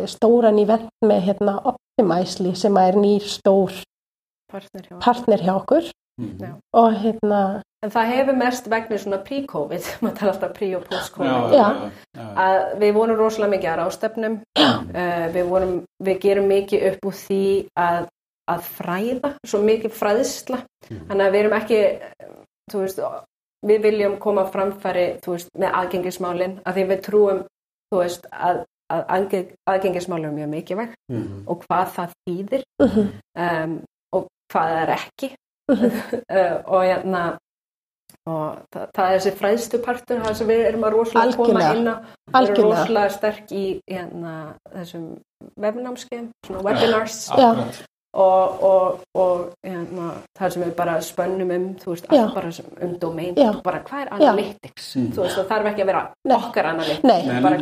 [0.09, 3.83] stóran event með hérna Optimizely sem er nýr stór
[4.51, 4.95] Partner hjá.
[4.99, 5.85] partner hjá okkur.
[6.39, 6.51] Já.
[6.73, 7.41] og hérna
[7.83, 11.55] En það hefur mest vegna svona pre-covid, maður tala alltaf pre og post-covid,
[12.37, 15.71] að við vorum rosalega mikið að rástefnum, uh, við, vorum,
[16.05, 17.39] við gerum mikið upp úr því
[17.81, 18.05] að,
[18.53, 20.59] að fræða, svo mikið fræðsla,
[20.91, 22.31] þannig að við erum ekki, eh,
[22.71, 23.01] þú veist,
[23.71, 27.41] við viljum koma framfæri, þú veist, með aðgengismálin, að því við trúum,
[27.91, 28.61] þú veist, að,
[28.93, 31.43] að aðgeng- aðgengismálin er mjög mikilvægt Mhm.
[31.47, 32.63] og hvað það þýðir.
[32.81, 33.11] Mhm.
[33.41, 33.79] um,
[34.13, 35.31] og hvað það er ekki
[36.71, 37.23] og hérna
[38.29, 41.95] og það, það er þessi fræðstupartur það sem við erum að rosalega koma inn á.
[42.31, 44.33] Við erum rosalega sterk í hérna,
[44.75, 45.07] þessum
[45.65, 47.23] webnámskeið, svona webinars.
[47.33, 47.49] Já.
[48.13, 48.61] Akkurat.
[48.61, 52.21] og, og, og hérna, það sem við bara spönnum um, þú veist, Já.
[52.25, 55.11] allt bara sem, um domain, bara hvað er analytics Mm.
[55.15, 56.35] þú veist, það þarf ekki að vera Nei.
[56.37, 57.57] okkar analytics Nei, bara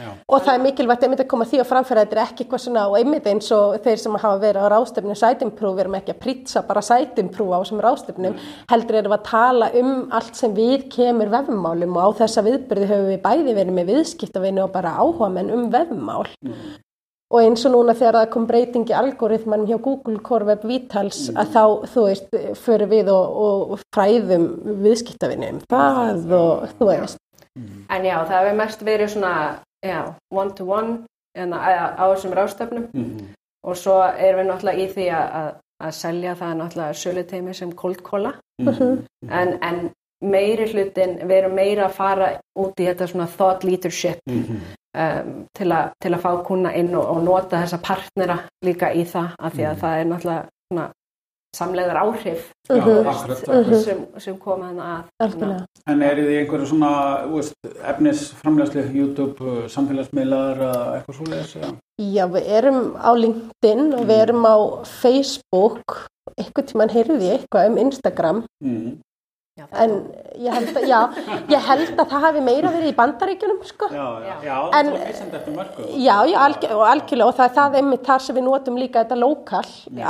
[0.00, 0.10] já.
[0.28, 2.86] Og það er mikilvægt einmitt að koma því á framfæra þetta er ekki eitthvað svona
[2.88, 6.22] og einmitt eins og þeir sem hafa verið á rástefnu sætimprú, við erum ekki að
[6.24, 8.38] prýtsa bara sætimprú á þessum rástefnum,
[8.70, 12.88] heldur erum við að tala um allt sem við kemur vefmálum og á þessa viðbyrði
[12.88, 16.24] höfum við bæði verið með viðskiptavinu og bara áhuga menn um vefmál.
[17.32, 21.30] Og eins og núna þegar það kom breyting í algoritmanum hjá Google Core Web Vitals
[21.32, 21.62] að þá,
[21.94, 23.38] þú veist, förum við og,
[23.74, 24.44] og fræðum
[24.84, 27.18] viðskiptavinu um það og þú veist.
[27.90, 29.32] en já, það hefur mest verið svona
[29.84, 29.98] já,
[30.30, 30.98] one to one
[31.36, 33.26] hérna, á á þessum rástefnum Mhm.
[33.64, 37.72] og svo erum við náttúrulega í því að, að, að selja það náttúrulega söluteimi sem
[37.72, 39.04] cold cola Mhm.
[39.30, 39.90] en, en
[40.22, 44.60] meiri hlutin, við erum meira að fara út í þetta svona thought leadership Mhm.
[44.94, 49.04] Um, til, a, til að fá kuna inn og, og nota þessa partnera líka í
[49.04, 50.90] það af því að það er náttúrulega svona
[51.54, 53.06] samlegar áhrif Já, Mhm.
[53.06, 53.82] akkurat, akkurat.
[53.84, 54.86] sem, sem koma þannig
[55.44, 55.66] að.
[55.86, 56.90] En er þið einhverju svona
[57.28, 57.54] þú veist,
[57.92, 61.54] efnisframlegslu, YouTube, uh, samfélagsmiðlar eða eitthvað svoleiðis?
[61.60, 61.70] eða?
[62.00, 64.56] Já, við erum á LinkedIn og við erum á
[64.88, 66.06] Facebook,
[66.40, 68.98] eitthvað tímann heyrði ég eitthvað um Instagram, Mhm.
[69.58, 69.92] Já, en
[70.40, 71.00] ég held að, já,
[71.52, 73.88] ég held að það hafi meira verið í bandaríkjunum, sko.
[73.94, 75.14] Já, já, já, En- er.
[76.04, 79.04] Já, já, algjör, og algjörlega, og það er það einmitt þar sem við notum líka
[79.04, 79.64] þetta lokal,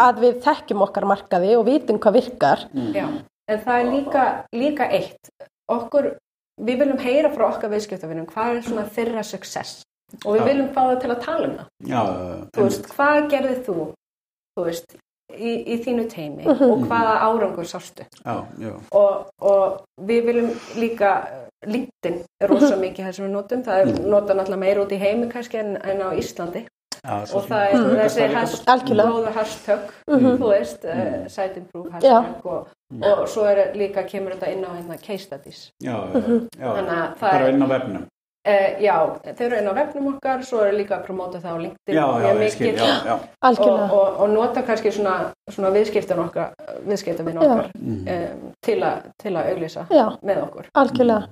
[0.09, 2.67] að við þekkjum okkar markaði og vitum hvað virkar.
[2.97, 3.07] Já,
[3.49, 5.33] en það er líka, líka eitt.
[5.69, 6.15] Okkur,
[6.61, 9.83] við viljum heyra frá okkar viðskiptafinnum hvað er svona þeirra success
[10.25, 11.69] og við viljum fá það til að tala um það.
[11.89, 13.77] Já, já, Þú veist, hvað gerðið þú,
[14.55, 14.97] þú veist,
[15.39, 16.71] í, í þínu teimi Mhm.
[16.71, 18.05] og hvaða árangur sástu?
[18.25, 18.73] já, já.
[18.93, 21.27] Og, og við viljum líka,
[21.67, 23.63] LinkedIn er rosa mikið það sem við notum.
[23.65, 26.67] Það er nota náttúrulega meira út í heimi kannski en, en á Íslandi
[27.05, 27.97] já svo og það er Mhm.
[28.01, 29.11] þessi Algjörlega.
[29.11, 30.39] góðu hashtag, Mhm.
[30.39, 32.69] þú veist, uh, site improve hashtag og,
[33.03, 35.71] og svo er líka kemur þetta inn á hérna case studies.
[35.83, 36.75] Já, já, já.
[36.75, 38.07] Þannig að það Bara er, inn á vefnum.
[38.45, 41.59] Uh, já, þau eru inn á vefnum okkar, svo eru líka að promóta það á
[41.63, 42.75] LinkedIn Já, já, mikið.
[42.77, 43.15] já, já.
[43.17, 43.87] og, algjörlega.
[43.97, 45.15] og, og nota kannski svona,
[45.49, 46.51] svona viðskiptin okkar,
[46.85, 47.41] viðskiptin Já.
[47.41, 48.91] okkar um, til, a,
[49.23, 50.69] til að auglýsa Já, með okkur.
[50.77, 51.31] algjörlega.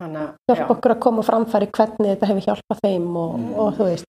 [0.00, 3.50] Þannig að, Hjálpa okkur að koma framfæri hvernig þetta hefur hjálpað þeim og, Mm.
[3.64, 4.06] og þú veist,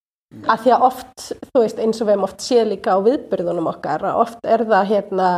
[0.47, 3.71] að því að oft, þú veist, eins og við hefum oft séð líka á viðbyrðunum
[3.71, 5.31] okkar, að oft er það hérna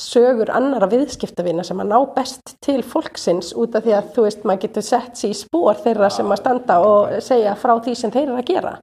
[0.00, 4.46] sögur annara viðskiptavina sem að ná best til fólksins út af því að þú veist,
[4.48, 8.14] maður getur sett sér í spór þeirra sem að standa og segja frá því sem
[8.14, 8.74] þeir eru að gera.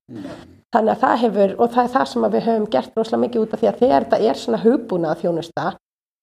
[0.76, 3.54] Þannig að það hefur, og það er það sem við höfum gert rosalega mikið út
[3.56, 5.68] af því að þegar þetta er svona hugbúnað þjónusta,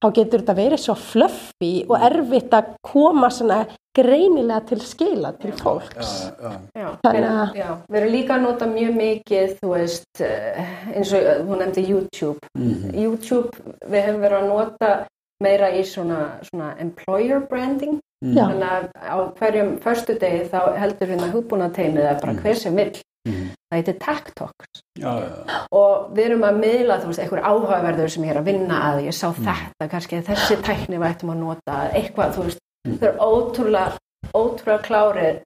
[0.05, 3.63] þá getur þetta verið svo fluffy og erfitt að koma svona
[3.97, 6.11] greinilega til skila til fólks.
[6.27, 6.53] Já, já.
[6.83, 11.13] já, Þannig að- já, við erum líka að nota mjög mikið, þú veist, eh, eins
[11.15, 12.39] og hún nefndi YouTube.
[12.59, 12.95] Mhm.
[12.95, 13.51] YouTube,
[13.89, 15.07] við hefum verið að nota
[15.43, 18.01] meira í svona, svona employer branding.
[18.25, 22.75] Já, Þannig að á hverjum förstu degi þá heldur hérna hugbúnateimið eða bara hver sem
[22.77, 22.93] vill.
[23.29, 23.47] Mhm.
[23.73, 24.83] Það heitir Tech Talks.
[24.99, 25.67] Já, já, já.
[25.73, 29.01] og við erum að miðla þú veist, einhver áhugaverður sem ég er að vinna að
[29.09, 29.45] ég sá Mm.
[29.49, 32.99] þetta, kannski þessi tækni við ættum að nota, eitthvað, þú veist Mm.
[32.99, 33.97] þau eru ótrúlega,
[34.35, 35.41] ótrúlega klárið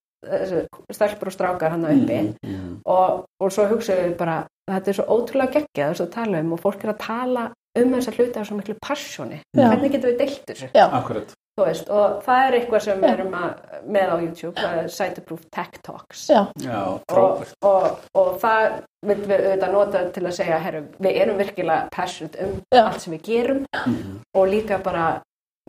[0.93, 2.81] stelpur og strákar hann uppi Mhm.
[2.85, 6.53] og, og svo hugsaðum við bara þetta er svo ótrúlega geggjað þess að tala um
[6.53, 10.19] og fólk er að tala um þessa hluti af svo miklu passjóni, hvernig getum við
[10.19, 11.33] deilt þessu já, Akkurat.
[11.59, 13.63] Þú veist, og það er eitthvað sem við erum að,
[13.99, 17.55] með á YouTube, það er Siteproof Tech Talks já, Já, og, frábært.
[17.67, 22.45] og, og það viljum við auðvitað nota til að segja herru, við erum virkilega passionate
[22.47, 22.83] um Já.
[22.87, 24.21] allt sem við gerum Mhm.
[24.35, 25.07] og líka bara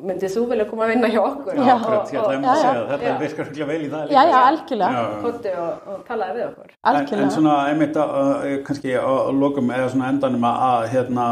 [0.07, 1.73] myndið þú vilja koma að vinna hjá okkur Já.
[1.75, 2.61] Akkurat, ég ætlaði að Já, já.
[2.61, 2.83] segja.
[2.91, 3.17] Þetta Já.
[3.23, 5.19] virkar ekki vel í það já, já, algjörlega, Já, já.
[5.25, 7.25] kóttu og, og talaði við okkur En, algjörlega.
[7.27, 9.11] en svona einmitt að, kannski á
[9.43, 11.27] lokum eða svona endanum að, að hérna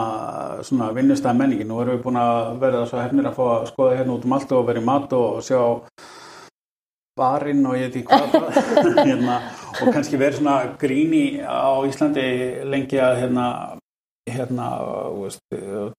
[0.70, 3.98] svona vinnustæða menningin nú erum við búin að verða svo hefnir að fá að skoða
[4.02, 5.62] hérna út um allt og vera í mat og sjá
[7.18, 9.38] barinn og ég veit ekki hvað það hérna,
[9.82, 12.26] og kannski verið svona gríni á Íslandi
[12.70, 13.46] lengi að hérna
[14.28, 14.68] hérna,
[15.18, 15.42] veist,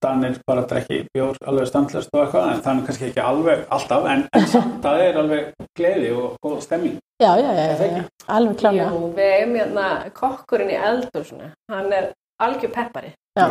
[0.03, 4.09] Danir bara drekki bjór alveg standlust og eitthvað en er nú kannski ekki alveg alltaf
[4.13, 7.01] en, en samt það er alveg gleði og góð stemming.
[7.23, 8.05] Já, já, já, já,
[8.37, 8.93] alveg klálega.
[8.93, 9.89] Jú, við eigum hérna
[10.21, 11.51] kokkurinn í eldhúsinu.
[11.73, 12.13] Hann er
[12.45, 13.13] algjör peppari.
[13.39, 13.47] Já,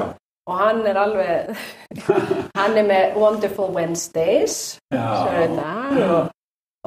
[0.47, 1.55] og hann er alveg
[2.59, 6.19] hann er með Wonderful Wednesdays og,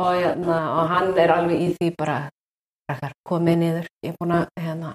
[0.01, 2.21] og, hérna, og hann er alveg í því bara
[3.29, 3.87] komið niður.
[4.05, 4.95] Ég er búin að hérna,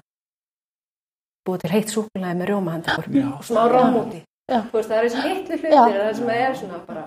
[1.46, 3.28] búið til heitt súkulega með rjóma handa ykkur Já.
[3.30, 4.60] og smá róm úti Já.
[4.70, 5.80] Þú veist, það er þessi hitlu Já.
[5.84, 7.06] hlutir það sem er svona bara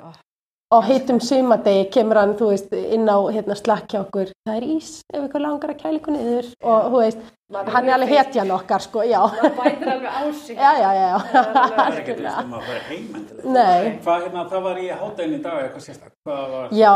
[0.69, 4.65] og heitum sumadegi kemur hann, þú veist, inn á hérna slakk hjá okkur, það er
[4.75, 8.11] ís ef ykkur langar að kæla ykkur niður og þú veist, maður hann er alveg
[8.13, 9.19] hetjan okkar, sko, já.
[9.33, 11.09] það bætir alveg á sig Já, já, já.
[11.33, 13.07] Það er er ekki þess að maður fara heim.
[13.55, 13.89] Nei.
[14.03, 16.13] Hvað hérna, það var í hátægin í dag eitthvað sérstak?
[16.27, 16.67] Hvað var?
[16.79, 16.91] Já,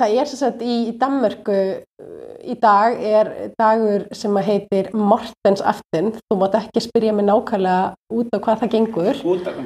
[0.00, 2.12] það er sem sagt í Danmörku uh,
[2.46, 6.12] í dag er dagur sem að heitir Mortens aftin.
[6.26, 9.24] Þú mátt ekki spyrja mig nákvæmlega út á hvað það gengur.
[9.34, 9.58] Út af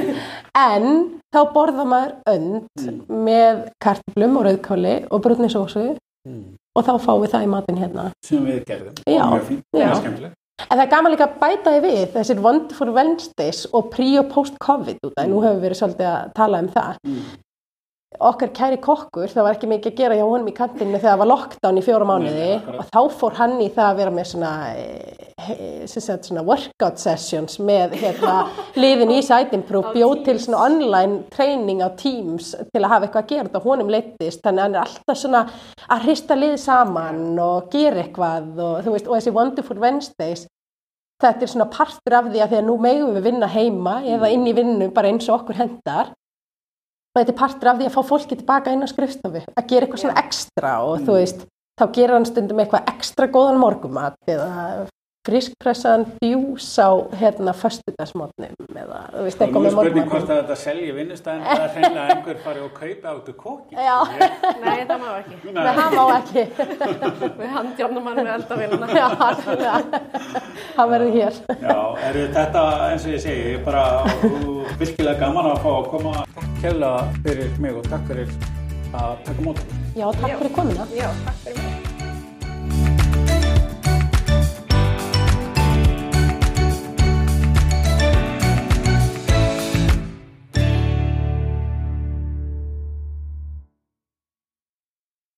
[0.68, 0.88] En
[1.32, 5.90] þá borða maður önd með kartöflum og rauðkáli og brúnnisósu
[6.22, 6.54] Mm.
[6.76, 8.06] Og þá fáum við það í matinn hérna.
[8.24, 8.94] sem við gerðum.
[9.06, 9.24] Já.
[9.26, 9.86] Mjög fínt, Já.
[9.86, 10.38] mjög skemmtilegt.
[10.62, 14.28] En það er gaman líka að bæta því við þessir Wonderful Wednesdays og pre og
[14.30, 17.00] post COVID út af, nú hefur við verið svolítið að tala um það.
[17.08, 17.24] Mm.
[18.20, 21.20] Okkar kæri kokkur, það var ekki mikið að gera hjá honum í kantinu þegar það
[21.22, 24.28] var lockdown í fjóra mánuði Nei, og þá fór hann í það að vera með
[24.32, 28.36] svona, eh, sem sagt, svona workout sessions með hérna,
[28.82, 33.24] liðin í Sætinproof, Á bjóð til svona online training á Teams til að hafa eitthvað
[33.24, 35.44] að gera og honum leittist, þannig að hann er alltaf svona
[35.88, 40.46] að hrista lið saman og gera eitthvað og þú veist, og þessi Wonderful Wednesdays
[41.22, 44.30] þetta er svona partur af því að því að nú megum við vinna heima eða
[44.34, 46.12] inn í vinnu bara eins og okkur hendar
[47.16, 50.02] þetta er partur af því að fá fólki tilbaka inn á skrifstofu að gera eitthvað
[50.04, 51.44] svona ekstra og þú veist,
[51.80, 54.50] þá gerir hann stundum eitthvað ekstra góðan morgumat eða
[55.22, 60.56] friskpressaðan djús á hérna föstudagsmotnum eða þú veist er eitthvað með spurning hvort að þetta
[60.58, 63.76] selji vinnustæðin eða hreinlega einhver fari og kaupa áttu kóki.
[63.76, 63.98] Já,
[64.64, 65.38] nei, það má ekki.
[65.52, 66.44] Nei, það má ekki.
[67.38, 69.06] Við handjárnum hann við eldavélina Já,
[70.72, 71.38] Það verður hér.
[71.62, 73.84] Já, er þetta eins og ég segi, ég er bara
[74.80, 76.16] virkilega gaman að fá að koma.
[76.62, 78.34] Kærlega fyrir mig og takk fyrir
[78.92, 79.62] að taka mót.
[79.62, 79.78] okkur.
[79.94, 81.71] Já, takk fyrir komina já, takk fyrir mig